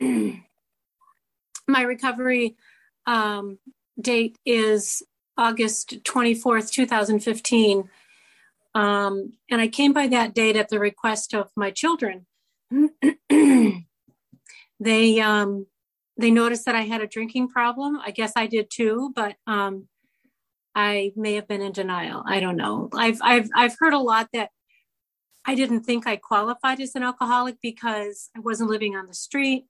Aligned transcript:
my 1.68 1.82
recovery 1.82 2.56
um, 3.06 3.58
date 4.00 4.38
is 4.44 5.02
August 5.36 6.02
24th, 6.04 6.70
2015. 6.70 7.88
Um, 8.74 9.32
and 9.50 9.60
I 9.60 9.68
came 9.68 9.92
by 9.92 10.08
that 10.08 10.34
date 10.34 10.56
at 10.56 10.68
the 10.68 10.78
request 10.78 11.34
of 11.34 11.50
my 11.56 11.70
children. 11.70 12.26
they 14.80 15.20
um, 15.20 15.66
they 16.16 16.30
noticed 16.30 16.64
that 16.66 16.74
I 16.74 16.82
had 16.82 17.00
a 17.00 17.06
drinking 17.06 17.48
problem. 17.48 17.98
I 18.04 18.10
guess 18.10 18.32
I 18.36 18.46
did 18.46 18.70
too, 18.70 19.12
but 19.14 19.36
um, 19.46 19.88
I 20.74 21.12
may 21.16 21.34
have 21.34 21.48
been 21.48 21.62
in 21.62 21.72
denial. 21.72 22.22
I 22.26 22.40
don't 22.40 22.56
know. 22.56 22.90
I've 22.92 23.20
I've 23.22 23.48
I've 23.54 23.76
heard 23.78 23.94
a 23.94 23.98
lot 23.98 24.28
that 24.32 24.50
I 25.44 25.54
didn't 25.54 25.84
think 25.84 26.06
I 26.06 26.16
qualified 26.16 26.80
as 26.80 26.94
an 26.94 27.02
alcoholic 27.02 27.56
because 27.62 28.28
I 28.36 28.40
wasn't 28.40 28.70
living 28.70 28.94
on 28.94 29.06
the 29.06 29.14
street. 29.14 29.64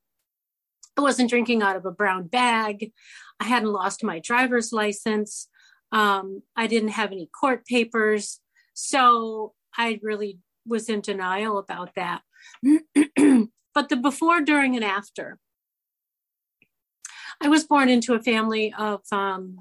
I 0.99 1.01
wasn't 1.01 1.31
drinking 1.31 1.63
out 1.63 1.77
of 1.77 1.87
a 1.87 1.93
brown 1.93 2.27
bag. 2.27 2.93
I 3.39 3.45
hadn't 3.45 3.73
lost 3.73 4.03
my 4.03 4.19
driver's 4.19 4.73
license. 4.73 5.47
Um, 5.93 6.43
I 6.57 6.67
didn't 6.67 6.89
have 6.89 7.13
any 7.13 7.31
court 7.41 7.65
papers. 7.65 8.41
So 8.75 9.55
I 9.77 10.01
really 10.03 10.41
was 10.67 10.89
in 10.89 11.01
denial 11.01 11.59
about 11.59 11.95
that. 11.95 12.23
but 12.65 13.89
the 13.89 13.97
before, 13.97 14.41
during, 14.41 14.75
and 14.75 14.85
after, 14.85 15.39
I 17.41 17.49
was 17.49 17.63
born 17.63 17.89
into 17.89 18.15
a 18.15 18.23
family 18.23 18.75
of 18.77 19.03
um, 19.13 19.61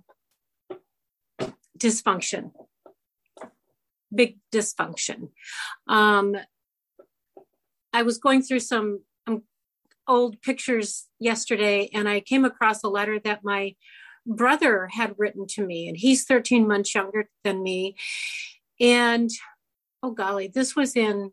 dysfunction, 1.78 2.52
big 4.14 4.40
dysfunction. 4.52 5.30
Um, 5.88 6.36
I 7.94 8.02
was 8.02 8.18
going 8.18 8.42
through 8.42 8.62
some 8.62 9.02
old 10.08 10.42
pictures 10.42 11.08
yesterday 11.20 11.90
and 11.94 12.08
I 12.08 12.20
came 12.20 12.46
across 12.46 12.84
a 12.84 12.90
letter 12.90 13.20
that 13.20 13.44
my 13.44 13.76
brother 14.28 14.88
had 14.92 15.16
written 15.18 15.48
to 15.48 15.66
me, 15.66 15.88
and 15.88 15.98
he's 15.98 16.26
13 16.26 16.68
months 16.68 16.94
younger 16.94 17.30
than 17.44 17.64
me. 17.64 17.96
And 18.80 19.30
oh 20.04 20.12
golly, 20.12 20.48
this 20.48 20.76
was 20.76 20.96
in 20.96 21.32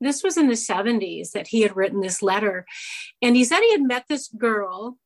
this 0.00 0.22
was 0.22 0.36
in 0.36 0.48
the 0.48 0.54
70s 0.54 1.30
that 1.30 1.46
he 1.46 1.62
had 1.62 1.76
written 1.76 2.00
this 2.00 2.20
letter. 2.20 2.66
And 3.22 3.36
he 3.36 3.44
said 3.44 3.60
he 3.60 3.72
had 3.72 3.82
met 3.82 4.04
this 4.08 4.28
girl 4.28 4.98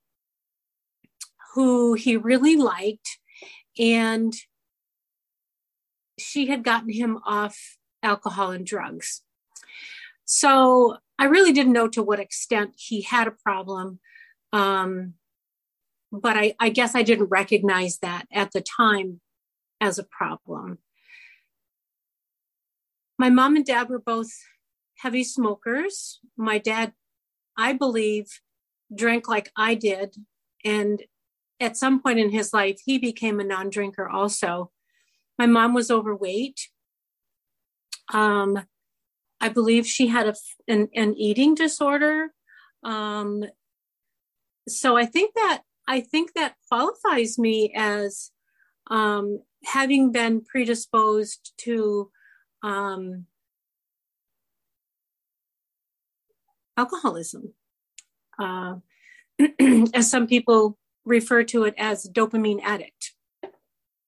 who 1.55 1.95
he 1.95 2.17
really 2.17 2.56
liked, 2.56 3.19
and 3.78 4.33
she 6.19 6.47
had 6.47 6.64
gotten 6.64 6.91
him 6.91 7.19
off 7.25 7.77
alcohol 8.02 8.50
and 8.50 8.67
drugs. 8.67 9.23
So 10.25 10.97
I 11.19 11.24
really 11.24 11.52
didn't 11.52 11.72
know 11.72 11.88
to 11.88 12.02
what 12.02 12.20
extent 12.20 12.74
he 12.77 13.02
had 13.02 13.27
a 13.27 13.33
problem. 13.33 13.98
Um, 14.52 15.14
but 16.12 16.36
I, 16.36 16.55
I 16.58 16.69
guess 16.69 16.94
I 16.94 17.02
didn't 17.02 17.27
recognize 17.27 17.98
that 17.98 18.27
at 18.33 18.52
the 18.52 18.62
time 18.62 19.20
as 19.80 19.98
a 19.98 20.05
problem. 20.05 20.78
My 23.19 23.30
mom 23.30 23.56
and 23.56 23.66
dad 23.66 23.89
were 23.89 23.98
both 23.98 24.30
heavy 24.98 25.24
smokers. 25.24 26.20
My 26.36 26.58
dad, 26.58 26.92
I 27.56 27.72
believe, 27.72 28.27
drank 28.94 29.28
like 29.28 29.50
I 29.56 29.74
did. 29.74 30.14
And 30.64 31.02
at 31.61 31.77
some 31.77 32.00
point 32.00 32.20
in 32.20 32.30
his 32.30 32.52
life, 32.52 32.80
he 32.84 32.98
became 32.98 33.41
a 33.41 33.44
non 33.44 33.70
drinker 33.70 34.08
also. 34.08 34.70
My 35.39 35.46
mom 35.46 35.74
was 35.74 35.91
overweight. 35.91 36.69
Um, 38.12 38.64
I 39.41 39.48
believe 39.48 39.86
she 39.86 40.08
had 40.08 40.27
a, 40.27 40.34
an, 40.67 40.89
an 40.94 41.14
eating 41.17 41.55
disorder. 41.55 42.33
Um, 42.83 43.45
so 44.69 44.97
I 44.97 45.06
think 45.06 45.34
that 45.34 45.62
I 45.86 46.00
think 46.00 46.34
that 46.34 46.55
qualifies 46.69 47.39
me 47.39 47.72
as 47.75 48.30
um, 48.90 49.40
having 49.64 50.13
been 50.13 50.42
predisposed 50.45 51.52
to 51.58 52.11
um, 52.63 53.24
alcoholism. 56.77 57.55
Uh, 58.39 58.77
as 59.95 60.11
some 60.11 60.27
people 60.27 60.79
refer 61.05 61.42
to 61.42 61.64
it 61.64 61.74
as 61.79 62.08
dopamine 62.08 62.61
addict 62.63 63.14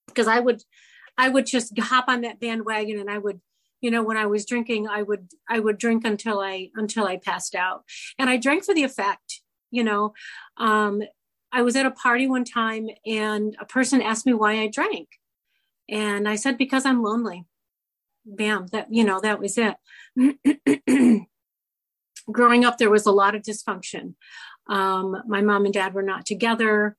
because 0.06 0.26
i 0.28 0.38
would 0.38 0.62
i 1.16 1.28
would 1.28 1.46
just 1.46 1.76
hop 1.78 2.04
on 2.08 2.20
that 2.20 2.38
bandwagon 2.38 2.98
and 2.98 3.10
i 3.10 3.16
would 3.16 3.40
you 3.80 3.90
know 3.90 4.02
when 4.02 4.16
i 4.16 4.26
was 4.26 4.46
drinking 4.46 4.88
i 4.88 5.02
would 5.02 5.28
i 5.48 5.58
would 5.58 5.78
drink 5.78 6.04
until 6.04 6.40
i 6.40 6.68
until 6.74 7.06
i 7.06 7.16
passed 7.16 7.54
out 7.54 7.84
and 8.18 8.28
i 8.28 8.36
drank 8.36 8.64
for 8.64 8.74
the 8.74 8.84
effect 8.84 9.40
you 9.70 9.84
know 9.84 10.12
um 10.56 11.02
I 11.52 11.62
was 11.62 11.76
at 11.76 11.86
a 11.86 11.90
party 11.90 12.26
one 12.26 12.44
time 12.44 12.88
and 13.04 13.56
a 13.60 13.64
person 13.64 14.00
asked 14.00 14.26
me 14.26 14.34
why 14.34 14.60
I 14.60 14.68
drank. 14.68 15.08
And 15.88 16.28
I 16.28 16.36
said, 16.36 16.56
because 16.56 16.86
I'm 16.86 17.02
lonely. 17.02 17.44
Bam, 18.24 18.66
that, 18.68 18.92
you 18.92 19.02
know, 19.02 19.20
that 19.20 19.40
was 19.40 19.58
it. 19.58 19.76
Growing 22.30 22.64
up, 22.64 22.78
there 22.78 22.90
was 22.90 23.06
a 23.06 23.12
lot 23.12 23.34
of 23.34 23.42
dysfunction. 23.42 24.14
Um, 24.68 25.22
my 25.26 25.40
mom 25.40 25.64
and 25.64 25.74
dad 25.74 25.94
were 25.94 26.02
not 26.02 26.26
together. 26.26 26.96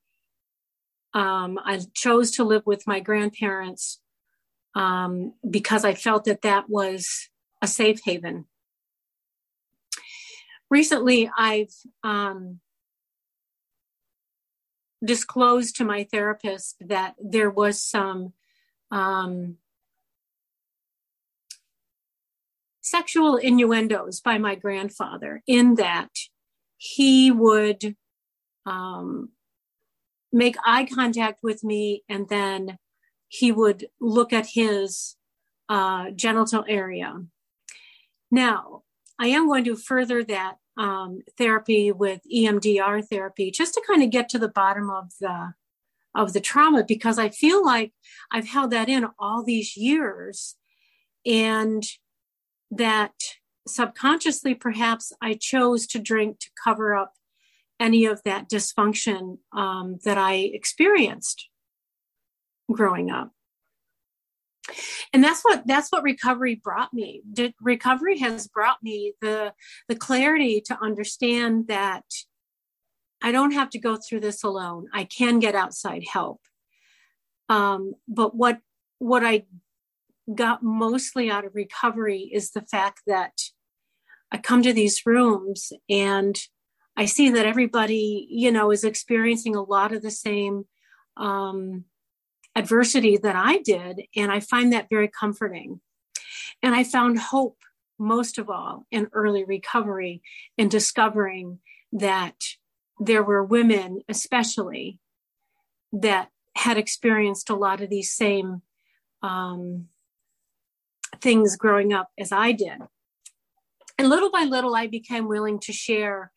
Um, 1.14 1.58
I 1.64 1.80
chose 1.94 2.32
to 2.32 2.44
live 2.44 2.66
with 2.66 2.86
my 2.86 3.00
grandparents 3.00 4.00
um, 4.74 5.34
because 5.48 5.84
I 5.84 5.94
felt 5.94 6.24
that 6.24 6.42
that 6.42 6.68
was 6.68 7.28
a 7.60 7.66
safe 7.66 8.00
haven. 8.04 8.46
Recently, 10.70 11.30
I've 11.36 11.74
um, 12.02 12.60
disclosed 15.04 15.76
to 15.76 15.84
my 15.84 16.04
therapist 16.04 16.76
that 16.80 17.14
there 17.22 17.50
was 17.50 17.82
some 17.82 18.32
um, 18.90 19.56
sexual 22.80 23.36
innuendos 23.36 24.20
by 24.20 24.38
my 24.38 24.54
grandfather 24.54 25.42
in 25.46 25.74
that 25.76 26.10
he 26.76 27.30
would 27.30 27.96
um, 28.66 29.30
make 30.32 30.56
eye 30.64 30.86
contact 30.86 31.40
with 31.42 31.62
me 31.62 32.02
and 32.08 32.28
then 32.28 32.78
he 33.32 33.50
would 33.50 33.86
look 33.98 34.30
at 34.30 34.46
his 34.46 35.16
uh, 35.70 36.10
genital 36.10 36.66
area. 36.68 37.14
Now, 38.30 38.82
I 39.18 39.28
am 39.28 39.46
going 39.46 39.64
to 39.64 39.74
further 39.74 40.22
that 40.24 40.56
um, 40.76 41.22
therapy 41.38 41.92
with 41.92 42.20
EMDR 42.30 43.08
therapy 43.08 43.50
just 43.50 43.72
to 43.74 43.82
kind 43.86 44.02
of 44.02 44.10
get 44.10 44.28
to 44.30 44.38
the 44.38 44.50
bottom 44.50 44.90
of 44.90 45.12
the 45.18 45.54
of 46.14 46.34
the 46.34 46.40
trauma 46.40 46.84
because 46.86 47.18
I 47.18 47.30
feel 47.30 47.64
like 47.64 47.94
I've 48.30 48.48
held 48.48 48.70
that 48.72 48.90
in 48.90 49.06
all 49.18 49.42
these 49.42 49.78
years 49.78 50.56
and 51.24 51.82
that 52.70 53.14
subconsciously 53.66 54.54
perhaps 54.54 55.10
I 55.22 55.38
chose 55.40 55.86
to 55.86 55.98
drink 55.98 56.38
to 56.40 56.50
cover 56.62 56.94
up 56.94 57.14
any 57.80 58.04
of 58.04 58.22
that 58.24 58.50
dysfunction 58.50 59.38
um, 59.54 60.00
that 60.04 60.18
I 60.18 60.34
experienced 60.34 61.48
growing 62.72 63.10
up. 63.10 63.32
And 65.12 65.22
that's 65.22 65.42
what 65.42 65.66
that's 65.66 65.90
what 65.90 66.02
recovery 66.02 66.54
brought 66.54 66.94
me. 66.94 67.22
Did, 67.30 67.54
recovery 67.60 68.18
has 68.18 68.46
brought 68.48 68.82
me 68.82 69.14
the 69.20 69.52
the 69.88 69.96
clarity 69.96 70.60
to 70.66 70.78
understand 70.80 71.66
that 71.68 72.04
i 73.22 73.30
don't 73.30 73.52
have 73.52 73.70
to 73.70 73.78
go 73.78 73.96
through 73.96 74.20
this 74.20 74.42
alone. 74.42 74.86
I 74.92 75.04
can 75.04 75.38
get 75.38 75.54
outside 75.54 76.04
help. 76.10 76.40
Um, 77.48 77.94
but 78.08 78.34
what 78.34 78.60
what 78.98 79.24
i 79.24 79.44
got 80.32 80.62
mostly 80.62 81.28
out 81.28 81.44
of 81.44 81.54
recovery 81.54 82.30
is 82.32 82.52
the 82.52 82.62
fact 82.62 83.00
that 83.06 83.32
i 84.30 84.38
come 84.38 84.62
to 84.62 84.72
these 84.72 85.04
rooms 85.04 85.72
and 85.90 86.38
i 86.96 87.04
see 87.04 87.28
that 87.28 87.44
everybody 87.44 88.28
you 88.30 88.52
know 88.52 88.70
is 88.70 88.84
experiencing 88.84 89.56
a 89.56 89.62
lot 89.62 89.92
of 89.92 90.00
the 90.00 90.12
same 90.12 90.64
um, 91.16 91.84
adversity 92.54 93.16
that 93.16 93.36
I 93.36 93.58
did. 93.58 94.02
And 94.16 94.30
I 94.30 94.40
find 94.40 94.72
that 94.72 94.88
very 94.90 95.08
comforting. 95.08 95.80
And 96.62 96.74
I 96.74 96.84
found 96.84 97.18
hope 97.18 97.58
most 97.98 98.38
of 98.38 98.50
all 98.50 98.86
in 98.90 99.08
early 99.12 99.44
recovery 99.44 100.22
in 100.58 100.68
discovering 100.68 101.58
that 101.92 102.36
there 102.98 103.22
were 103.22 103.44
women, 103.44 104.00
especially, 104.08 104.98
that 105.92 106.28
had 106.56 106.76
experienced 106.76 107.50
a 107.50 107.56
lot 107.56 107.80
of 107.80 107.90
these 107.90 108.12
same 108.12 108.62
um, 109.22 109.88
things 111.20 111.56
growing 111.56 111.92
up 111.92 112.10
as 112.18 112.32
I 112.32 112.52
did. 112.52 112.78
And 113.98 114.08
little 114.08 114.30
by 114.30 114.44
little, 114.44 114.74
I 114.74 114.86
became 114.86 115.28
willing 115.28 115.60
to 115.60 115.72
share 115.72 116.32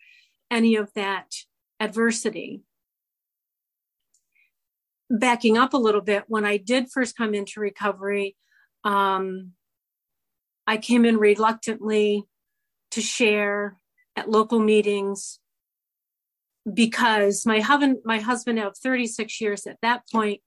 any 0.52 0.76
of 0.76 0.94
that 0.94 1.34
adversity 1.80 2.65
backing 5.10 5.58
up 5.58 5.74
a 5.74 5.78
little 5.78 6.02
bit, 6.02 6.24
when 6.28 6.46
I 6.46 6.58
did 6.58 6.92
first 6.92 7.18
come 7.18 7.34
into 7.34 7.60
recovery, 7.60 8.36
um, 8.84 9.52
I 10.68 10.78
came 10.78 11.06
in 11.06 11.18
reluctantly 11.18 12.24
to 12.92 13.02
share 13.02 13.78
at 14.16 14.30
local 14.30 14.60
meetings 14.60 15.40
because 16.72 17.46
my 17.46 17.60
husband 17.60 17.98
my 18.06 18.20
husband 18.20 18.60
of 18.60 18.76
36 18.78 19.40
years 19.40 19.68
at 19.68 19.78
that 19.82 20.02
point 20.12 20.42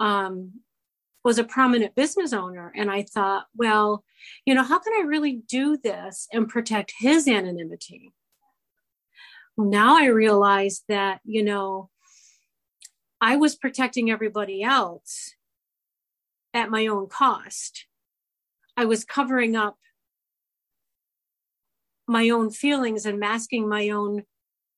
um, 0.00 0.60
was 1.24 1.38
a 1.38 1.44
prominent 1.44 1.94
business 1.94 2.32
owner. 2.32 2.72
And 2.74 2.90
i 2.90 3.02
thought 3.02 3.46
well 3.56 4.04
you 4.44 4.54
know 4.54 4.64
how 4.64 4.78
can 4.78 4.92
i 4.94 5.06
really 5.06 5.42
do 5.48 5.76
this 5.76 6.26
and 6.32 6.48
protect 6.48 6.94
his 6.98 7.28
anonymity? 7.28 8.12
Now 9.56 9.98
i 9.98 10.06
realize 10.06 10.82
that 10.88 11.20
you 11.24 11.44
know 11.44 11.90
i 13.22 13.34
was 13.34 13.56
protecting 13.56 14.10
everybody 14.10 14.62
else 14.62 15.34
at 16.52 16.70
my 16.70 16.86
own 16.86 17.06
cost 17.08 17.86
i 18.76 18.84
was 18.84 19.02
covering 19.02 19.56
up 19.56 19.78
my 22.06 22.28
own 22.28 22.50
feelings 22.50 23.06
and 23.06 23.18
masking 23.18 23.66
my 23.66 23.88
own 23.88 24.24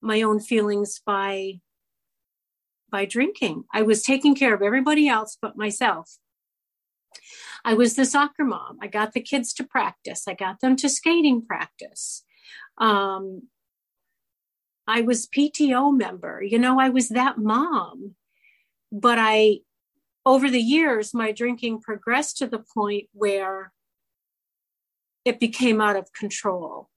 my 0.00 0.22
own 0.22 0.38
feelings 0.38 1.00
by 1.04 1.54
by 2.94 3.04
drinking. 3.04 3.64
I 3.72 3.82
was 3.82 4.04
taking 4.04 4.36
care 4.36 4.54
of 4.54 4.62
everybody 4.62 5.08
else 5.08 5.36
but 5.42 5.56
myself. 5.56 6.18
I 7.64 7.74
was 7.74 7.96
the 7.96 8.06
soccer 8.06 8.44
mom. 8.44 8.78
I 8.80 8.86
got 8.86 9.14
the 9.14 9.20
kids 9.20 9.52
to 9.54 9.64
practice. 9.64 10.28
I 10.28 10.34
got 10.34 10.60
them 10.60 10.76
to 10.76 10.88
skating 10.88 11.44
practice. 11.44 12.22
Um, 12.78 13.48
I 14.86 15.00
was 15.00 15.26
PTO 15.26 15.96
member. 15.96 16.40
You 16.40 16.60
know, 16.60 16.78
I 16.78 16.88
was 16.88 17.08
that 17.08 17.36
mom. 17.36 18.14
But 18.96 19.18
I, 19.18 19.58
over 20.24 20.48
the 20.48 20.60
years, 20.60 21.12
my 21.12 21.32
drinking 21.32 21.80
progressed 21.80 22.38
to 22.38 22.46
the 22.46 22.60
point 22.60 23.08
where 23.12 23.72
it 25.24 25.40
became 25.40 25.80
out 25.80 25.96
of 25.96 26.12
control. 26.12 26.88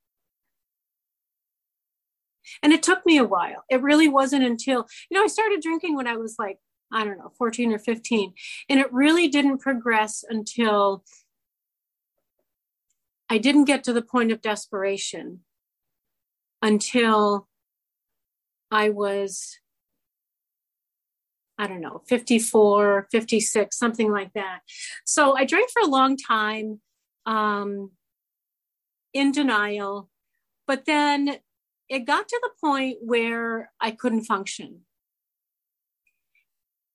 And 2.62 2.72
it 2.72 2.84
took 2.84 3.04
me 3.04 3.18
a 3.18 3.24
while. 3.24 3.64
It 3.68 3.82
really 3.82 4.08
wasn't 4.08 4.44
until, 4.44 4.86
you 5.10 5.18
know, 5.18 5.24
I 5.24 5.28
started 5.28 5.62
drinking 5.62 5.96
when 5.96 6.06
I 6.06 6.18
was 6.18 6.36
like, 6.38 6.60
I 6.94 7.04
don't 7.04 7.18
know, 7.18 7.32
14 7.36 7.74
or 7.74 7.80
15. 7.80 8.34
And 8.70 8.80
it 8.80 8.94
really 8.94 9.28
didn't 9.28 9.58
progress 9.58 10.24
until 10.28 11.04
I 13.28 13.40
didn't 13.40 13.66
get 13.66 13.84
to 13.86 13.94
the 13.94 14.04
point 14.04 14.32
of 14.32 14.42
desperation 14.42 15.40
until 16.62 17.48
I 18.72 18.90
was, 18.90 19.58
I 21.58 21.68
don't 21.68 21.82
know, 21.82 22.04
54, 22.08 23.08
56, 23.12 23.78
something 23.78 24.12
like 24.12 24.34
that. 24.34 24.60
So 25.06 25.36
I 25.36 25.46
drank 25.46 25.72
for 25.72 25.82
a 25.82 25.88
long 25.88 26.16
time 26.16 26.82
um, 27.26 27.92
in 29.14 29.32
denial. 29.32 30.10
But 30.68 30.86
then 30.86 31.38
it 31.90 32.06
got 32.06 32.28
to 32.28 32.40
the 32.42 32.52
point 32.62 32.98
where 33.02 33.72
I 33.80 33.92
couldn't 33.92 34.26
function. 34.26 34.82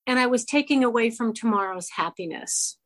And 0.06 0.18
I 0.18 0.26
was 0.26 0.44
taking 0.44 0.84
away 0.84 1.10
from 1.10 1.32
tomorrow's 1.32 1.90
happiness. 1.90 2.78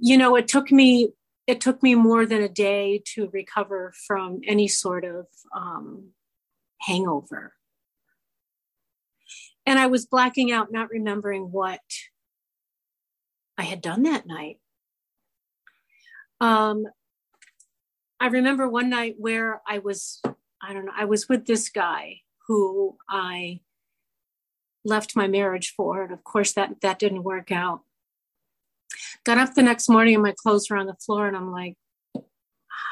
You 0.00 0.16
know, 0.16 0.36
it 0.36 0.48
took 0.48 0.70
me 0.70 1.10
it 1.46 1.62
took 1.62 1.82
me 1.82 1.94
more 1.94 2.26
than 2.26 2.42
a 2.42 2.48
day 2.48 3.02
to 3.14 3.30
recover 3.32 3.94
from 4.06 4.40
any 4.46 4.68
sort 4.68 5.06
of 5.06 5.26
um, 5.56 6.10
hangover. 6.82 7.54
And 9.68 9.78
I 9.78 9.86
was 9.86 10.06
blacking 10.06 10.50
out, 10.50 10.72
not 10.72 10.88
remembering 10.88 11.52
what 11.52 11.82
I 13.58 13.64
had 13.64 13.82
done 13.82 14.04
that 14.04 14.26
night. 14.26 14.60
Um, 16.40 16.86
I 18.18 18.28
remember 18.28 18.66
one 18.66 18.88
night 18.88 19.16
where 19.18 19.60
I 19.68 19.80
was 19.80 20.22
I 20.62 20.72
don't 20.72 20.86
know, 20.86 20.92
I 20.96 21.04
was 21.04 21.28
with 21.28 21.44
this 21.44 21.68
guy 21.68 22.22
who 22.46 22.96
I 23.10 23.60
left 24.86 25.14
my 25.14 25.28
marriage 25.28 25.74
for. 25.76 26.02
And 26.02 26.14
of 26.14 26.24
course 26.24 26.54
that 26.54 26.80
that 26.80 26.98
didn't 26.98 27.22
work 27.22 27.52
out. 27.52 27.82
Got 29.22 29.36
up 29.36 29.52
the 29.52 29.62
next 29.62 29.90
morning 29.90 30.14
and 30.14 30.22
my 30.22 30.34
clothes 30.34 30.70
were 30.70 30.78
on 30.78 30.86
the 30.86 30.94
floor 30.94 31.28
and 31.28 31.36
I'm 31.36 31.52
like, 31.52 31.74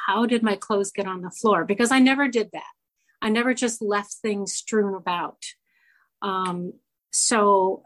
how 0.07 0.27
did 0.27 0.43
my 0.43 0.57
clothes 0.57 0.93
get 0.93 1.07
on 1.07 1.23
the 1.23 1.31
floor? 1.31 1.65
Because 1.65 1.91
I 1.91 2.01
never 2.01 2.29
did 2.29 2.51
that. 2.53 2.75
I 3.23 3.31
never 3.31 3.55
just 3.55 3.81
left 3.81 4.17
things 4.21 4.53
strewn 4.53 4.95
about. 4.95 5.39
Um, 6.23 6.75
so 7.13 7.85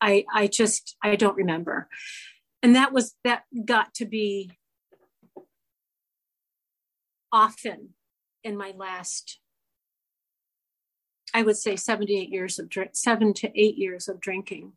I 0.00 0.24
I 0.32 0.46
just 0.46 0.96
I 1.02 1.16
don't 1.16 1.36
remember. 1.36 1.88
And 2.62 2.76
that 2.76 2.92
was 2.92 3.14
that 3.24 3.44
got 3.64 3.94
to 3.94 4.04
be 4.04 4.52
often 7.32 7.90
in 8.42 8.56
my 8.56 8.72
last 8.76 9.38
I 11.32 11.42
would 11.42 11.56
say 11.56 11.76
78 11.76 12.28
years 12.28 12.58
of 12.58 12.68
drink, 12.68 12.90
seven 12.94 13.32
to 13.34 13.50
eight 13.54 13.76
years 13.76 14.08
of 14.08 14.20
drinking. 14.20 14.72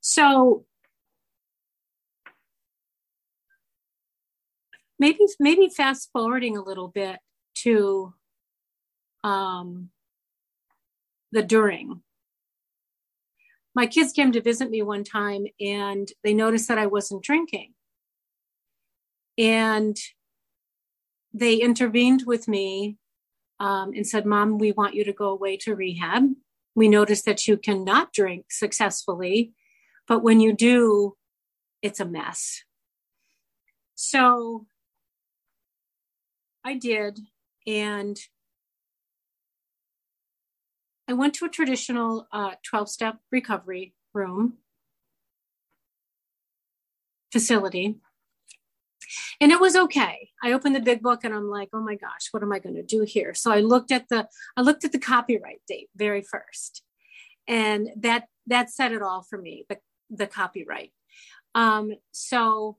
So 0.00 0.64
maybe 4.98 5.18
maybe 5.40 5.68
fast 5.68 6.10
forwarding 6.12 6.56
a 6.56 6.62
little 6.62 6.88
bit 6.88 7.18
to 7.56 8.14
um, 9.24 9.90
the 11.30 11.42
during. 11.42 12.02
My 13.74 13.86
kids 13.86 14.12
came 14.12 14.32
to 14.32 14.40
visit 14.40 14.70
me 14.70 14.82
one 14.82 15.04
time 15.04 15.46
and 15.60 16.08
they 16.22 16.34
noticed 16.34 16.68
that 16.68 16.78
I 16.78 16.86
wasn't 16.86 17.24
drinking. 17.24 17.72
And 19.38 19.96
they 21.32 21.54
intervened 21.54 22.24
with 22.26 22.48
me 22.48 22.98
um, 23.58 23.92
and 23.94 24.06
said, 24.06 24.26
Mom, 24.26 24.58
we 24.58 24.72
want 24.72 24.94
you 24.94 25.04
to 25.04 25.12
go 25.12 25.30
away 25.30 25.56
to 25.58 25.74
rehab. 25.74 26.24
We 26.74 26.88
noticed 26.88 27.24
that 27.24 27.46
you 27.48 27.56
cannot 27.56 28.12
drink 28.12 28.46
successfully, 28.50 29.52
but 30.06 30.22
when 30.22 30.40
you 30.40 30.52
do, 30.52 31.16
it's 31.80 32.00
a 32.00 32.04
mess. 32.04 32.62
So 33.94 34.66
I 36.64 36.74
did. 36.74 37.18
And 37.66 38.18
I 41.08 41.14
went 41.14 41.34
to 41.34 41.44
a 41.44 41.48
traditional 41.48 42.26
12 42.32 42.60
uh, 42.72 42.84
step 42.86 43.18
recovery 43.30 43.94
room 44.14 44.58
facility 47.32 47.98
and 49.40 49.50
it 49.50 49.60
was 49.60 49.74
okay. 49.74 50.30
I 50.42 50.52
opened 50.52 50.76
the 50.76 50.80
big 50.80 51.02
book 51.02 51.24
and 51.24 51.34
i'm 51.34 51.48
like 51.48 51.70
oh 51.72 51.80
my 51.80 51.96
gosh 51.96 52.28
what 52.30 52.42
am 52.42 52.52
i 52.52 52.58
going 52.58 52.76
to 52.76 52.82
do 52.82 53.02
here? 53.02 53.34
So 53.34 53.50
i 53.50 53.60
looked 53.60 53.90
at 53.90 54.08
the 54.08 54.28
i 54.56 54.60
looked 54.60 54.84
at 54.84 54.92
the 54.92 54.98
copyright 54.98 55.62
date 55.66 55.88
very 55.96 56.22
first 56.22 56.82
and 57.48 57.88
that 57.96 58.24
that 58.46 58.70
said 58.70 58.92
it 58.92 59.02
all 59.02 59.22
for 59.22 59.38
me 59.38 59.64
the, 59.68 59.78
the 60.10 60.26
copyright. 60.26 60.92
Um 61.54 61.92
so 62.12 62.76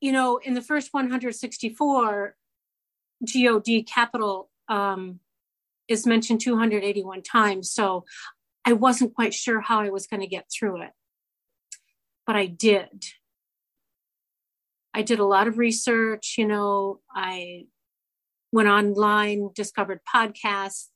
you 0.00 0.12
know 0.12 0.36
in 0.36 0.54
the 0.54 0.62
first 0.62 0.92
164 0.92 2.36
god 3.24 3.86
capital 3.86 4.50
um 4.68 5.20
is 5.88 6.06
mentioned 6.06 6.40
281 6.40 7.22
times 7.22 7.70
so 7.70 8.04
i 8.64 8.72
wasn't 8.72 9.14
quite 9.14 9.34
sure 9.34 9.60
how 9.60 9.80
i 9.80 9.90
was 9.90 10.06
going 10.06 10.20
to 10.20 10.26
get 10.26 10.46
through 10.50 10.82
it 10.82 10.90
but 12.26 12.36
I 12.36 12.46
did. 12.46 13.04
I 14.92 15.02
did 15.02 15.18
a 15.18 15.26
lot 15.26 15.48
of 15.48 15.58
research, 15.58 16.36
you 16.38 16.46
know, 16.46 17.00
I 17.14 17.66
went 18.52 18.68
online, 18.68 19.50
discovered 19.54 20.00
podcasts, 20.12 20.86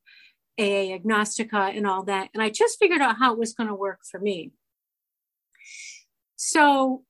AA 0.59 0.97
Agnostica, 0.97 1.77
and 1.77 1.87
all 1.87 2.05
that. 2.05 2.31
And 2.33 2.43
I 2.43 2.51
just 2.51 2.79
figured 2.79 3.01
out 3.01 3.19
how 3.19 3.33
it 3.33 3.39
was 3.39 3.55
going 3.55 3.69
to 3.69 3.75
work 3.75 4.01
for 4.09 4.21
me. 4.21 4.53
So, 6.37 7.03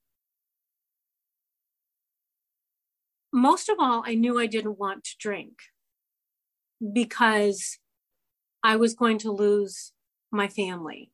most 3.32 3.68
of 3.68 3.76
all, 3.78 4.02
I 4.06 4.14
knew 4.14 4.38
I 4.38 4.46
didn't 4.46 4.78
want 4.78 5.04
to 5.04 5.16
drink 5.18 5.54
because 6.92 7.78
I 8.62 8.76
was 8.76 8.94
going 8.94 9.18
to 9.18 9.32
lose 9.32 9.92
my 10.30 10.48
family. 10.48 11.10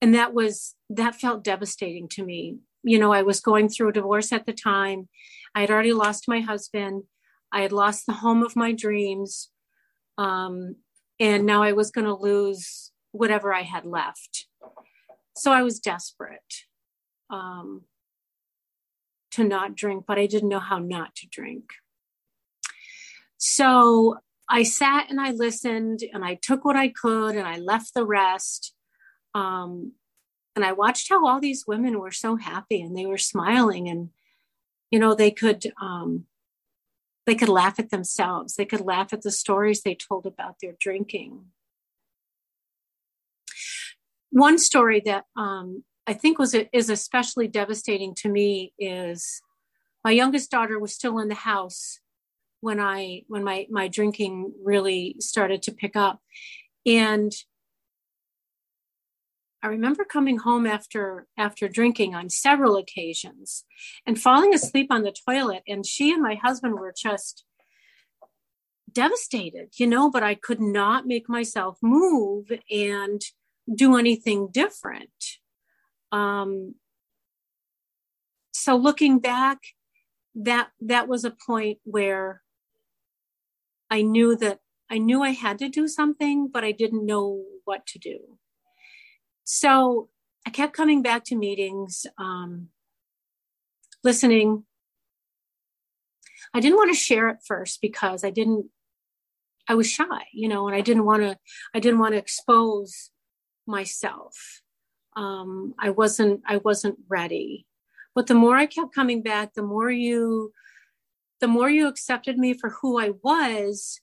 And 0.00 0.14
that 0.14 0.34
was 0.34 0.74
that 0.90 1.16
felt 1.16 1.42
devastating 1.42 2.08
to 2.10 2.24
me. 2.24 2.58
You 2.82 2.98
know 2.98 3.12
i 3.12 3.22
was 3.22 3.40
going 3.40 3.68
through 3.68 3.88
a 3.88 3.92
divorce 3.92 4.32
at 4.32 4.46
the 4.46 4.52
time. 4.52 5.08
I 5.54 5.62
had 5.62 5.70
already 5.70 5.92
lost 5.92 6.28
my 6.28 6.40
husband. 6.40 7.04
I 7.50 7.62
had 7.62 7.72
lost 7.72 8.06
the 8.06 8.12
home 8.12 8.42
of 8.42 8.56
my 8.56 8.72
dreams. 8.72 9.50
Um, 10.18 10.76
and 11.18 11.46
now 11.46 11.62
i 11.62 11.72
was 11.72 11.90
going 11.90 12.06
to 12.06 12.14
lose 12.14 12.92
whatever 13.12 13.52
i 13.52 13.62
had 13.62 13.84
left. 13.86 14.46
So 15.36 15.50
i 15.52 15.62
was 15.62 15.80
desperate. 15.80 16.54
Um, 17.30 17.82
to 19.36 19.44
not 19.44 19.74
drink 19.74 20.04
but 20.06 20.18
i 20.18 20.26
didn't 20.26 20.48
know 20.48 20.60
how 20.60 20.78
not 20.78 21.14
to 21.16 21.26
drink. 21.30 21.70
So 23.38 24.18
i 24.48 24.62
sat 24.62 25.10
and 25.10 25.20
i 25.20 25.30
listened 25.30 26.00
and 26.12 26.24
i 26.24 26.34
took 26.40 26.64
what 26.64 26.76
i 26.76 26.88
could 26.88 27.36
and 27.36 27.46
i 27.46 27.58
left 27.58 27.94
the 27.94 28.04
rest 28.04 28.74
um, 29.34 29.92
and 30.56 30.64
I 30.64 30.72
watched 30.72 31.10
how 31.10 31.26
all 31.26 31.38
these 31.38 31.66
women 31.66 32.00
were 32.00 32.10
so 32.10 32.36
happy 32.36 32.80
and 32.80 32.96
they 32.96 33.04
were 33.04 33.18
smiling 33.18 33.88
and 33.88 34.08
you 34.90 34.98
know 34.98 35.14
they 35.14 35.30
could 35.30 35.66
um, 35.80 36.24
they 37.26 37.34
could 37.34 37.50
laugh 37.50 37.78
at 37.78 37.90
themselves. 37.90 38.54
They 38.54 38.64
could 38.64 38.80
laugh 38.80 39.12
at 39.12 39.22
the 39.22 39.30
stories 39.30 39.82
they 39.82 39.94
told 39.94 40.24
about 40.26 40.56
their 40.62 40.74
drinking. 40.80 41.46
One 44.30 44.58
story 44.58 45.02
that 45.04 45.24
um, 45.36 45.84
i 46.06 46.12
think 46.12 46.38
was 46.38 46.54
is 46.72 46.90
especially 46.90 47.48
devastating 47.48 48.14
to 48.14 48.28
me 48.28 48.72
is 48.78 49.40
my 50.04 50.10
youngest 50.10 50.50
daughter 50.50 50.78
was 50.78 50.92
still 50.92 51.18
in 51.18 51.28
the 51.28 51.34
house 51.34 52.00
when 52.60 52.80
i 52.80 53.22
when 53.28 53.44
my 53.44 53.66
my 53.70 53.88
drinking 53.88 54.52
really 54.62 55.16
started 55.18 55.62
to 55.62 55.72
pick 55.72 55.96
up 55.96 56.20
and 56.84 57.32
I 59.62 59.68
remember 59.68 60.04
coming 60.04 60.38
home 60.38 60.64
after 60.64 61.26
after 61.36 61.66
drinking 61.66 62.14
on 62.14 62.30
several 62.30 62.76
occasions 62.76 63.64
and 64.06 64.20
falling 64.20 64.54
asleep 64.54 64.92
on 64.92 65.02
the 65.02 65.12
toilet 65.28 65.64
and 65.66 65.84
she 65.84 66.12
and 66.12 66.22
my 66.22 66.36
husband 66.36 66.74
were 66.74 66.94
just 66.96 67.44
devastated, 68.92 69.70
you 69.76 69.86
know, 69.86 70.08
but 70.08 70.22
I 70.22 70.36
could 70.36 70.60
not 70.60 71.06
make 71.06 71.28
myself 71.28 71.78
move 71.82 72.52
and 72.70 73.20
do 73.74 73.96
anything 73.96 74.48
different. 74.52 75.10
Um 76.12 76.74
so 78.52 78.76
looking 78.76 79.18
back 79.18 79.58
that 80.34 80.70
that 80.80 81.08
was 81.08 81.24
a 81.24 81.36
point 81.46 81.78
where 81.84 82.42
I 83.90 84.02
knew 84.02 84.36
that 84.36 84.60
I 84.90 84.98
knew 84.98 85.22
I 85.22 85.30
had 85.30 85.58
to 85.58 85.68
do 85.68 85.88
something 85.88 86.48
but 86.48 86.64
I 86.64 86.72
didn't 86.72 87.06
know 87.06 87.44
what 87.64 87.86
to 87.88 87.98
do 87.98 88.38
so 89.44 90.08
I 90.44 90.50
kept 90.50 90.74
coming 90.74 91.02
back 91.02 91.24
to 91.24 91.36
meetings, 91.36 92.06
um, 92.18 92.68
listening. 94.02 94.64
I 96.52 96.60
didn't 96.60 96.76
want 96.76 96.92
to 96.92 96.98
share 96.98 97.28
at 97.28 97.44
first 97.46 97.80
because 97.80 98.24
I 98.24 98.30
didn't, 98.30 98.66
I 99.68 99.74
was 99.74 99.90
shy, 99.90 100.26
you 100.32 100.48
know, 100.48 100.68
and 100.68 100.76
I 100.76 100.80
didn't 100.80 101.04
want 101.04 101.22
to, 101.22 101.36
I 101.74 101.80
didn't 101.80 101.98
want 101.98 102.14
to 102.14 102.18
expose 102.18 103.10
myself. 103.66 104.62
Um, 105.16 105.74
I 105.78 105.90
wasn't, 105.90 106.42
I 106.46 106.58
wasn't 106.58 106.98
ready. 107.08 107.66
But 108.14 108.26
the 108.26 108.34
more 108.34 108.56
I 108.56 108.66
kept 108.66 108.94
coming 108.94 109.22
back, 109.22 109.54
the 109.54 109.62
more 109.62 109.90
you, 109.90 110.52
the 111.40 111.48
more 111.48 111.68
you 111.68 111.88
accepted 111.88 112.38
me 112.38 112.54
for 112.54 112.70
who 112.70 112.98
I 113.00 113.12
was, 113.22 114.00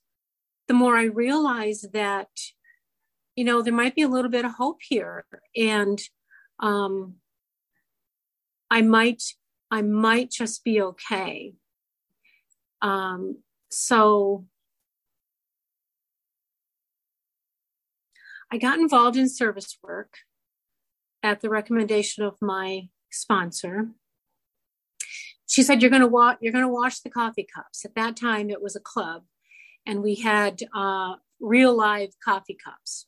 the 0.68 0.74
more 0.74 0.96
I 0.96 1.04
realized 1.04 1.92
that 1.92 2.28
you 3.36 3.44
know, 3.44 3.62
there 3.62 3.74
might 3.74 3.94
be 3.94 4.02
a 4.02 4.08
little 4.08 4.30
bit 4.30 4.44
of 4.44 4.52
hope 4.52 4.78
here. 4.80 5.24
And 5.56 6.00
um, 6.60 7.14
I 8.70 8.82
might, 8.82 9.22
I 9.70 9.82
might 9.82 10.30
just 10.30 10.62
be 10.64 10.80
okay. 10.80 11.54
Um, 12.80 13.38
so 13.70 14.46
I 18.52 18.58
got 18.58 18.78
involved 18.78 19.16
in 19.16 19.28
service 19.28 19.76
work 19.82 20.14
at 21.24 21.40
the 21.40 21.50
recommendation 21.50 22.22
of 22.22 22.36
my 22.40 22.88
sponsor. 23.10 23.88
She 25.48 25.64
said, 25.64 25.82
"You're 25.82 25.90
going 25.90 26.02
to 26.02 26.08
wash. 26.08 26.36
You're 26.40 26.52
going 26.52 26.64
to 26.64 26.72
wash 26.72 27.00
the 27.00 27.10
coffee 27.10 27.46
cups." 27.52 27.84
At 27.84 27.96
that 27.96 28.16
time, 28.16 28.48
it 28.48 28.62
was 28.62 28.76
a 28.76 28.80
club, 28.80 29.24
and 29.84 30.02
we 30.02 30.14
had 30.14 30.60
uh, 30.72 31.14
real 31.40 31.76
live 31.76 32.10
coffee 32.24 32.56
cups 32.62 33.06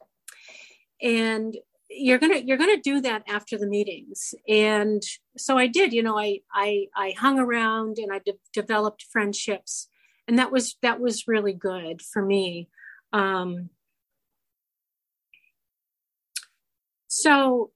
and 1.03 1.57
you're 1.89 2.19
gonna 2.19 2.39
you're 2.39 2.57
gonna 2.57 2.81
do 2.81 3.01
that 3.01 3.23
after 3.29 3.57
the 3.57 3.67
meetings 3.67 4.35
and 4.49 5.03
so 5.37 5.57
i 5.57 5.67
did 5.67 5.93
you 5.93 6.03
know 6.03 6.19
i 6.19 6.41
i 6.53 6.87
i 6.97 7.15
hung 7.19 7.39
around 7.39 7.99
and 7.99 8.13
i 8.13 8.19
de- 8.19 8.39
developed 8.53 9.05
friendships 9.11 9.89
and 10.27 10.39
that 10.39 10.51
was 10.51 10.77
that 10.83 11.01
was 11.01 11.29
really 11.29 11.53
good 11.53 12.03
for 12.03 12.25
me 12.25 12.69
um 13.13 13.71
so 17.07 17.71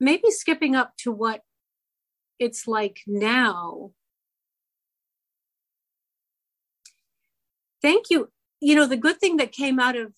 maybe 0.00 0.30
skipping 0.30 0.74
up 0.74 0.96
to 0.98 1.12
what 1.12 1.42
it's 2.38 2.66
like 2.66 3.00
now. 3.06 3.92
Thank 7.82 8.10
you. 8.10 8.30
You 8.60 8.74
know 8.74 8.86
the 8.86 8.96
good 8.96 9.18
thing 9.20 9.36
that 9.36 9.52
came 9.52 9.78
out 9.78 9.96
of 9.96 10.12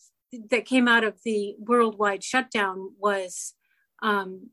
that 0.50 0.64
came 0.64 0.88
out 0.88 1.04
of 1.04 1.18
the 1.24 1.56
worldwide 1.58 2.22
shutdown 2.22 2.92
was 2.98 3.54
um, 4.02 4.50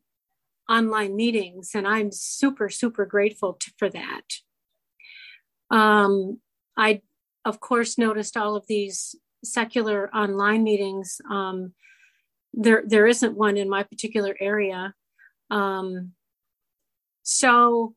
online 0.69 1.15
meetings 1.15 1.71
and 1.75 1.87
i'm 1.87 2.11
super 2.11 2.69
super 2.69 3.05
grateful 3.05 3.53
to, 3.53 3.71
for 3.77 3.89
that. 3.89 4.23
Um, 5.69 6.39
i 6.77 7.01
of 7.43 7.59
course 7.59 7.97
noticed 7.97 8.35
all 8.35 8.55
of 8.55 8.65
these 8.67 9.15
secular 9.43 10.13
online 10.15 10.63
meetings. 10.63 11.21
Um, 11.29 11.73
there 12.53 12.83
there 12.85 13.05
isn't 13.05 13.37
one 13.37 13.57
in 13.57 13.69
my 13.69 13.83
particular 13.83 14.35
area 14.39 14.93
um, 15.49 16.11
so 17.23 17.95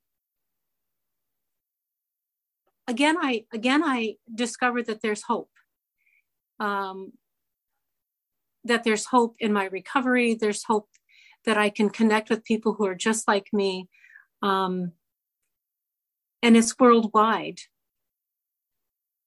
again 2.87 3.17
i 3.21 3.45
again 3.53 3.83
i 3.85 4.15
discovered 4.35 4.87
that 4.87 5.03
there's 5.03 5.23
hope 5.23 5.51
um, 6.61 7.13
that 8.65 8.85
there's 8.85 9.07
hope 9.07 9.37
in 9.39 9.53
my 9.53 9.65
recovery. 9.65 10.35
There's 10.35 10.65
hope 10.65 10.89
that 11.45 11.57
I 11.57 11.71
can 11.71 11.91
connect 11.91 12.31
with 12.31 12.45
people 12.45 12.75
who 12.75 12.87
are 12.87 12.95
just 12.95 13.29
like 13.29 13.49
me. 13.53 13.89
Um, 14.43 14.93
and 16.43 16.57
it's 16.57 16.79
worldwide. 16.79 17.61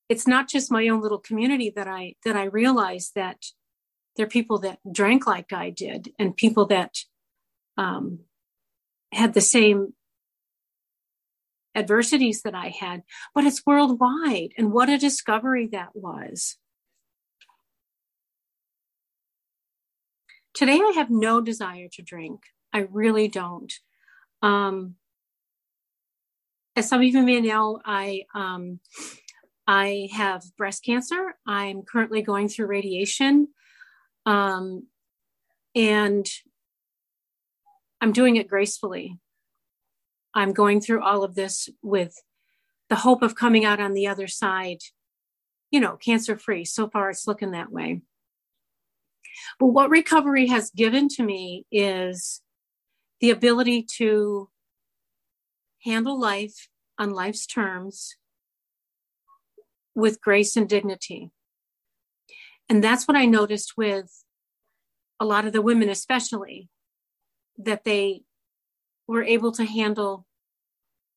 It's 0.07 0.27
not 0.27 0.49
just 0.49 0.71
my 0.71 0.87
own 0.87 1.01
little 1.01 1.19
community 1.19 1.71
that 1.75 1.87
I 1.87 2.15
that 2.25 2.35
I 2.35 2.45
realize 2.45 3.11
that 3.15 3.45
there 4.15 4.25
are 4.25 4.29
people 4.29 4.59
that 4.59 4.79
drank 4.91 5.25
like 5.25 5.53
I 5.53 5.69
did, 5.69 6.11
and 6.19 6.35
people 6.35 6.65
that 6.67 6.97
um, 7.77 8.19
had 9.11 9.33
the 9.33 9.41
same 9.41 9.93
adversities 11.75 12.41
that 12.41 12.55
I 12.55 12.67
had, 12.67 13.03
but 13.33 13.45
it's 13.45 13.65
worldwide. 13.65 14.51
And 14.57 14.71
what 14.71 14.89
a 14.89 14.97
discovery 14.97 15.67
that 15.71 15.89
was. 15.93 16.57
Today, 20.53 20.79
I 20.79 20.93
have 20.95 21.09
no 21.09 21.39
desire 21.41 21.87
to 21.93 22.01
drink. 22.01 22.41
I 22.73 22.79
really 22.79 23.27
don't. 23.27 23.71
Um, 24.41 24.95
as 26.75 26.89
some 26.89 27.01
of 27.01 27.05
you 27.05 27.21
may 27.21 27.41
know, 27.41 27.79
I 27.85 28.23
um, 28.33 28.79
I 29.67 30.09
have 30.13 30.43
breast 30.57 30.83
cancer. 30.83 31.35
I'm 31.47 31.83
currently 31.83 32.21
going 32.21 32.49
through 32.49 32.67
radiation, 32.67 33.49
um, 34.25 34.87
and 35.75 36.25
I'm 38.01 38.11
doing 38.11 38.35
it 38.35 38.47
gracefully. 38.47 39.19
I'm 40.33 40.53
going 40.53 40.81
through 40.81 41.03
all 41.03 41.23
of 41.23 41.35
this 41.35 41.69
with 41.83 42.15
the 42.89 42.95
hope 42.95 43.21
of 43.21 43.35
coming 43.35 43.63
out 43.63 43.79
on 43.79 43.93
the 43.93 44.07
other 44.07 44.27
side, 44.27 44.79
you 45.69 45.79
know, 45.79 45.97
cancer 45.97 46.37
free. 46.37 46.65
So 46.65 46.89
far, 46.89 47.11
it's 47.11 47.27
looking 47.27 47.51
that 47.51 47.71
way. 47.71 48.01
But 49.59 49.67
what 49.67 49.89
recovery 49.89 50.47
has 50.47 50.71
given 50.71 51.07
to 51.09 51.23
me 51.23 51.65
is 51.71 52.41
the 53.19 53.29
ability 53.29 53.85
to 53.97 54.49
handle 55.83 56.19
life 56.19 56.67
on 56.97 57.11
life's 57.11 57.45
terms 57.45 58.15
with 59.95 60.21
grace 60.21 60.55
and 60.57 60.67
dignity. 60.67 61.31
And 62.67 62.83
that's 62.83 63.07
what 63.07 63.17
I 63.17 63.25
noticed 63.25 63.73
with 63.77 64.23
a 65.19 65.25
lot 65.25 65.45
of 65.45 65.53
the 65.53 65.61
women, 65.61 65.89
especially, 65.89 66.69
that 67.65 67.83
they 67.83 68.23
were 69.07 69.23
able 69.23 69.51
to 69.53 69.65
handle 69.65 70.25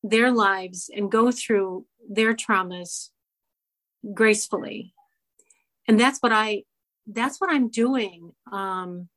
their 0.03 0.31
lives 0.31 0.89
and 0.95 1.11
go 1.11 1.31
through 1.31 1.85
their 2.09 2.33
traumas 2.33 3.09
gracefully. 4.13 4.93
And 5.87 5.99
that's 5.99 6.19
what 6.19 6.31
I 6.31 6.63
that's 7.07 7.39
what 7.39 7.51
I'm 7.51 7.69
doing. 7.69 8.31
Um, 8.51 9.09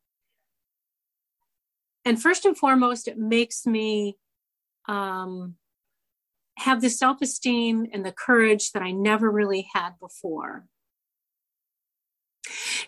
and 2.05 2.21
first 2.21 2.45
and 2.45 2.57
foremost, 2.57 3.09
it 3.09 3.19
makes 3.19 3.67
me 3.67 4.17
um, 4.87 5.57
have 6.59 6.81
the 6.81 6.91
self 6.91 7.21
esteem 7.21 7.87
and 7.93 8.05
the 8.05 8.13
courage 8.13 8.73
that 8.73 8.83
I 8.83 8.93
never 8.93 9.31
really 9.31 9.69
had 9.75 9.99
before. 10.01 10.67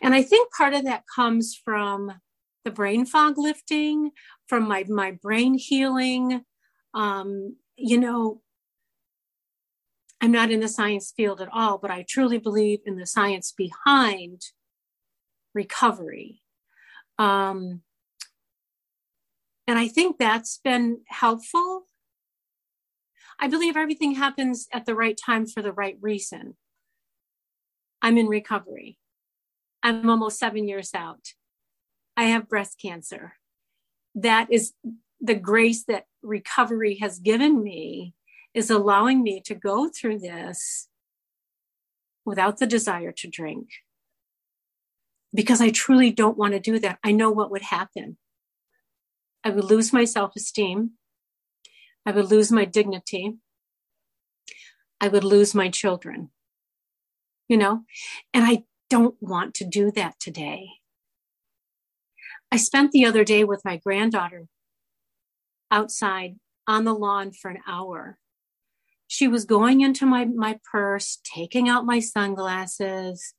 And 0.01 0.15
I 0.15 0.23
think 0.23 0.53
part 0.53 0.75
of 0.75 0.85
that 0.85 1.05
comes 1.15 1.55
from 1.55 2.13
the 2.65 2.71
brain 2.71 3.07
fog 3.07 3.39
lifting, 3.39 4.11
from 4.47 4.69
my, 4.69 4.85
my 4.89 5.13
brain 5.13 5.55
healing. 5.55 6.45
Um, 6.95 7.57
you 7.77 7.99
know, 7.99 8.43
I'm 10.21 10.33
not 10.33 10.51
in 10.51 10.61
the 10.61 10.69
science 10.69 11.13
field 11.17 11.41
at 11.41 11.49
all, 11.53 11.79
but 11.79 11.91
I 11.91 12.05
truly 12.09 12.39
believe 12.39 12.81
in 12.85 12.97
the 12.97 13.07
science 13.07 13.55
behind 13.57 14.43
recovery. 15.55 16.43
Um, 17.19 17.83
and 19.67 19.79
I 19.79 19.89
think 19.89 20.19
that's 20.19 20.59
been 20.63 21.01
helpful. 21.07 21.85
I 23.39 23.49
believe 23.49 23.77
everything 23.77 24.15
happens 24.15 24.67
at 24.73 24.85
the 24.85 24.95
right 24.95 25.17
time 25.17 25.47
for 25.47 25.63
the 25.63 25.73
right 25.73 25.97
reason. 26.01 26.57
I'm 28.03 28.19
in 28.19 28.27
recovery. 28.27 28.99
I'm 29.83 30.11
almost 30.11 30.39
seven 30.39 30.69
years 30.69 30.91
out. 30.95 31.29
I 32.17 32.25
have 32.25 32.49
breast 32.49 32.79
cancer. 32.81 33.35
That 34.15 34.49
is 34.51 34.73
the 35.21 35.35
grace 35.35 35.85
that 35.85 36.07
recovery 36.23 36.99
has 37.01 37.19
given 37.19 37.63
me 37.63 38.15
is 38.55 38.71
allowing 38.71 39.23
me 39.23 39.41
to 39.47 39.55
go 39.55 39.89
through 39.89 40.19
this 40.19 40.89
without 42.25 42.59
the 42.59 42.67
desire 42.67 43.13
to 43.13 43.29
drink 43.29 43.69
because 45.33 45.61
I 45.61 45.71
truly 45.71 46.11
don't 46.11 46.37
want 46.37 46.55
to 46.55 46.61
do 46.61 46.79
that. 46.81 46.99
I 47.05 47.13
know 47.13 47.31
what 47.31 47.51
would 47.51 47.63
happen. 47.63 48.17
I 49.45 49.51
would 49.51 49.65
lose 49.65 49.93
my 49.93 50.05
self 50.05 50.33
esteem. 50.37 50.93
I 52.05 52.13
would 52.13 52.31
lose 52.31 52.51
my 52.51 52.65
dignity. 52.65 53.37
I 55.01 55.09
would 55.09 55.25
lose 55.25 55.55
my 55.55 55.71
children, 55.71 56.31
you 57.49 57.57
know, 57.57 57.85
and 58.35 58.45
I 58.45 58.65
don't 58.91 59.15
want 59.21 59.55
to 59.55 59.65
do 59.65 59.91
that 59.93 60.21
today. 60.21 60.69
I 62.53 62.57
spent 62.57 62.93
the 62.93 63.05
other 63.05 63.25
day 63.25 63.45
with 63.45 63.65
my 63.65 63.77
granddaughter 63.77 64.47
outside 65.71 66.37
on 66.67 66.85
the 66.85 66.95
lawn 66.95 67.33
for 67.33 67.51
an 67.51 67.61
hour. 67.67 68.19
She 69.07 69.27
was 69.27 69.45
going 69.45 69.81
into 69.81 70.07
my, 70.07 70.25
my 70.25 70.59
purse, 70.71 71.19
taking 71.25 71.69
out 71.69 71.85
my 71.85 72.01
sunglasses, 72.01 73.35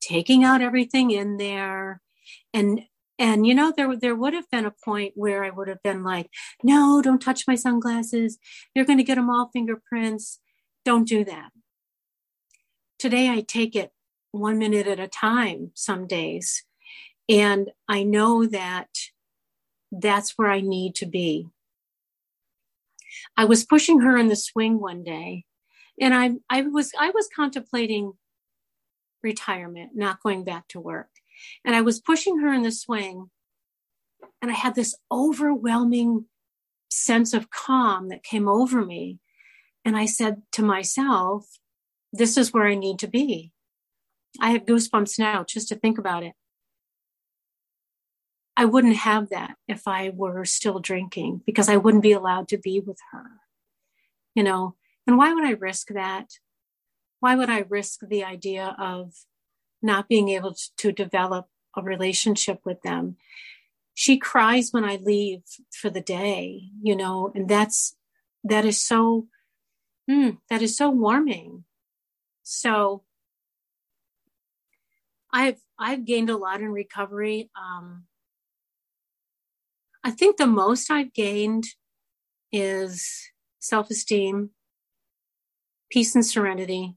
taking 0.00 0.44
out 0.44 0.60
everything 0.60 1.10
in 1.10 1.36
there. 1.36 2.00
And 2.52 2.82
and 3.18 3.46
you 3.46 3.54
know, 3.54 3.72
there 3.74 3.96
there 3.96 4.14
would 4.14 4.34
have 4.34 4.48
been 4.50 4.66
a 4.66 4.74
point 4.84 5.12
where 5.16 5.42
I 5.42 5.50
would 5.50 5.68
have 5.68 5.82
been 5.82 6.04
like, 6.04 6.28
no, 6.62 7.00
don't 7.02 7.20
touch 7.20 7.44
my 7.48 7.54
sunglasses. 7.54 8.38
You're 8.74 8.84
gonna 8.84 9.02
get 9.02 9.14
them 9.14 9.30
all 9.30 9.50
fingerprints. 9.52 10.40
Don't 10.84 11.08
do 11.08 11.24
that. 11.24 11.50
Today 12.98 13.30
I 13.30 13.40
take 13.40 13.74
it 13.74 13.90
one 14.32 14.58
minute 14.58 14.86
at 14.86 15.00
a 15.00 15.08
time 15.08 15.70
some 15.74 16.06
days. 16.06 16.65
And 17.28 17.70
I 17.88 18.02
know 18.02 18.46
that 18.46 18.88
that's 19.90 20.32
where 20.36 20.50
I 20.50 20.60
need 20.60 20.94
to 20.96 21.06
be. 21.06 21.48
I 23.36 23.44
was 23.44 23.64
pushing 23.64 24.00
her 24.00 24.16
in 24.16 24.28
the 24.28 24.36
swing 24.36 24.80
one 24.80 25.02
day 25.02 25.44
and 26.00 26.14
I, 26.14 26.32
I 26.50 26.62
was, 26.62 26.92
I 26.98 27.10
was 27.10 27.28
contemplating 27.34 28.12
retirement, 29.22 29.92
not 29.94 30.22
going 30.22 30.44
back 30.44 30.68
to 30.68 30.80
work. 30.80 31.08
And 31.64 31.74
I 31.74 31.80
was 31.80 32.00
pushing 32.00 32.40
her 32.40 32.52
in 32.52 32.62
the 32.62 32.72
swing 32.72 33.30
and 34.40 34.50
I 34.50 34.54
had 34.54 34.74
this 34.74 34.94
overwhelming 35.10 36.26
sense 36.90 37.34
of 37.34 37.50
calm 37.50 38.08
that 38.08 38.22
came 38.22 38.48
over 38.48 38.84
me. 38.84 39.18
And 39.84 39.96
I 39.96 40.06
said 40.06 40.42
to 40.52 40.62
myself, 40.62 41.46
this 42.12 42.36
is 42.36 42.52
where 42.52 42.66
I 42.66 42.74
need 42.74 42.98
to 43.00 43.06
be. 43.06 43.52
I 44.40 44.50
have 44.50 44.66
goosebumps 44.66 45.18
now 45.18 45.44
just 45.44 45.68
to 45.68 45.76
think 45.76 45.98
about 45.98 46.22
it. 46.22 46.34
I 48.56 48.64
wouldn't 48.64 48.96
have 48.96 49.28
that 49.28 49.56
if 49.68 49.86
I 49.86 50.10
were 50.14 50.44
still 50.44 50.80
drinking 50.80 51.42
because 51.44 51.68
I 51.68 51.76
wouldn't 51.76 52.02
be 52.02 52.12
allowed 52.12 52.48
to 52.48 52.58
be 52.58 52.80
with 52.80 52.98
her. 53.12 53.24
You 54.34 54.42
know, 54.42 54.76
and 55.06 55.18
why 55.18 55.32
would 55.32 55.44
I 55.44 55.50
risk 55.50 55.88
that? 55.88 56.30
Why 57.20 57.34
would 57.34 57.50
I 57.50 57.60
risk 57.68 58.00
the 58.06 58.24
idea 58.24 58.74
of 58.78 59.12
not 59.82 60.08
being 60.08 60.30
able 60.30 60.56
to, 60.78 60.92
develop 60.92 61.48
a 61.76 61.82
relationship 61.82 62.60
with 62.64 62.82
them? 62.82 63.16
She 63.94 64.18
cries 64.18 64.72
when 64.72 64.84
I 64.84 64.96
leave 64.96 65.42
for 65.70 65.90
the 65.90 66.02
day, 66.02 66.70
you 66.82 66.96
know, 66.96 67.32
and 67.34 67.48
that's 67.48 67.96
that 68.44 68.64
is 68.64 68.80
so 68.80 69.28
mm, 70.10 70.38
that 70.50 70.62
is 70.62 70.76
so 70.76 70.90
warming. 70.90 71.64
So 72.42 73.02
I've 75.32 75.60
I've 75.78 76.04
gained 76.04 76.30
a 76.30 76.36
lot 76.36 76.60
in 76.60 76.72
recovery. 76.72 77.50
Um, 77.56 78.04
I 80.06 80.12
think 80.12 80.36
the 80.36 80.46
most 80.46 80.88
I've 80.88 81.12
gained 81.12 81.64
is 82.52 83.28
self 83.58 83.90
esteem, 83.90 84.50
peace, 85.90 86.14
and 86.14 86.24
serenity. 86.24 86.94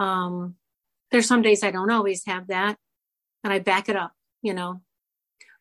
Um, 0.00 0.56
there's 1.12 1.28
some 1.28 1.42
days 1.42 1.62
I 1.62 1.70
don't 1.70 1.92
always 1.92 2.26
have 2.26 2.48
that, 2.48 2.76
and 3.44 3.52
I 3.52 3.60
back 3.60 3.88
it 3.88 3.94
up. 3.94 4.14
You 4.42 4.52
know, 4.52 4.82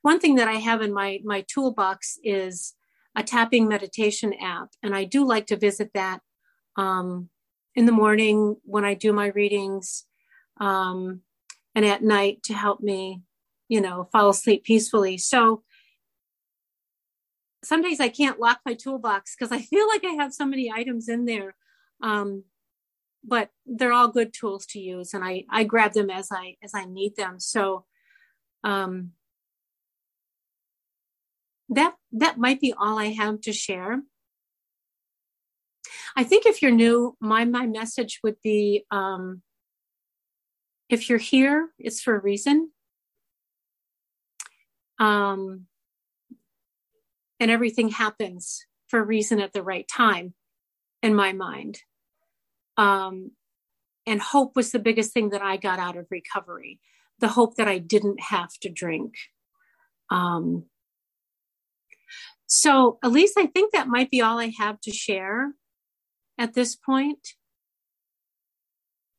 one 0.02 0.20
thing 0.20 0.34
that 0.38 0.48
I 0.48 0.54
have 0.54 0.82
in 0.82 0.92
my 0.92 1.20
my 1.24 1.46
toolbox 1.48 2.18
is 2.24 2.74
a 3.16 3.22
tapping 3.22 3.68
meditation 3.68 4.34
app, 4.42 4.70
and 4.82 4.96
I 4.96 5.04
do 5.04 5.24
like 5.24 5.46
to 5.48 5.58
visit 5.58 5.92
that 5.94 6.22
um, 6.76 7.30
in 7.76 7.86
the 7.86 7.92
morning 7.92 8.56
when 8.64 8.84
I 8.84 8.96
do 8.96 9.14
my 9.14 9.28
readings. 9.28 10.06
Um, 10.60 11.22
and 11.76 11.86
at 11.86 12.04
night 12.04 12.42
to 12.46 12.54
help 12.54 12.82
me, 12.82 13.22
you 13.70 13.80
know, 13.80 14.10
fall 14.12 14.30
asleep 14.30 14.64
peacefully. 14.64 15.20
So 15.20 15.62
some 17.64 17.82
days 17.82 18.00
I 18.00 18.10
can't 18.10 18.40
lock 18.40 18.60
my 18.66 18.74
toolbox 18.74 19.36
because 19.36 19.52
I 19.52 19.62
feel 19.62 19.88
like 19.88 20.04
I 20.04 20.14
have 20.14 20.34
so 20.34 20.46
many 20.46 20.72
items 20.72 21.08
in 21.10 21.26
there. 21.26 21.56
Um, 22.02 22.44
but 23.24 23.50
they're 23.66 23.94
all 23.94 24.08
good 24.08 24.34
tools 24.34 24.66
to 24.66 24.80
use 24.80 25.14
and 25.14 25.24
I, 25.24 25.46
I 25.50 25.64
grab 25.64 25.94
them 25.94 26.10
as 26.10 26.30
I 26.32 26.56
as 26.64 26.74
I 26.74 26.86
need 26.86 27.16
them. 27.16 27.40
So 27.40 27.86
um, 28.64 29.12
that 31.70 31.96
that 32.14 32.38
might 32.38 32.60
be 32.60 32.74
all 32.78 32.98
I 32.98 33.08
have 33.08 33.42
to 33.42 33.54
share. 33.54 34.02
I 36.16 36.24
think 36.24 36.46
if 36.46 36.62
you're 36.62 36.72
new, 36.72 37.16
my 37.20 37.46
my 37.46 37.68
message 37.68 38.20
would 38.24 38.38
be 38.44 38.86
um, 38.92 39.42
if 40.90 41.10
you're 41.10 41.20
here, 41.20 41.70
it's 41.80 42.02
for 42.02 42.16
a 42.16 42.22
reason. 42.22 42.72
Um, 45.00 45.68
and 47.42 47.52
everything 47.52 47.90
happens 47.90 48.66
for 48.88 49.00
a 49.00 49.06
reason 49.06 49.42
at 49.42 49.52
the 49.52 49.64
right 49.64 49.88
time, 49.94 50.36
in 51.02 51.16
my 51.16 51.34
mind. 51.34 51.80
Um, 52.78 53.32
and 54.06 54.22
hope 54.22 54.56
was 54.56 54.72
the 54.72 54.80
biggest 54.80 55.12
thing 55.12 55.30
that 55.30 55.42
I 55.42 55.58
got 55.58 55.80
out 55.80 55.98
of 55.98 56.08
recovery 56.10 56.80
the 57.20 57.28
hope 57.28 57.56
that 57.56 57.68
I 57.68 57.78
didn't 57.78 58.20
have 58.20 58.50
to 58.62 58.70
drink. 58.70 59.14
Um, 60.10 60.66
so, 62.48 62.98
at 63.04 63.12
least 63.12 63.36
I 63.38 63.46
think 63.46 63.72
that 63.72 63.88
might 63.88 64.10
be 64.10 64.22
all 64.22 64.40
I 64.40 64.52
have 64.58 64.82
to 64.82 64.92
share 64.92 65.54
at 66.38 66.54
this 66.54 66.76
point. 66.76 67.36